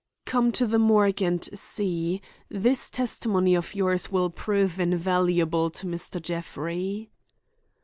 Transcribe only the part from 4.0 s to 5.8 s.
will prove invaluable